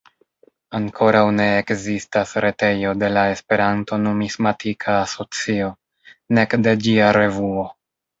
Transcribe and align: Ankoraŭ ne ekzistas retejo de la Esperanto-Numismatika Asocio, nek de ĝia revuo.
Ankoraŭ 0.77 1.19
ne 1.33 1.43
ekzistas 1.57 2.31
retejo 2.45 2.93
de 3.03 3.09
la 3.17 3.25
Esperanto-Numismatika 3.33 4.95
Asocio, 5.03 5.69
nek 6.39 6.57
de 6.69 6.75
ĝia 6.87 7.13
revuo. 7.19 7.67